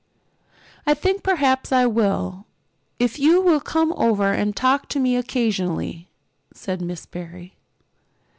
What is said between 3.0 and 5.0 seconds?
you will come over and talk to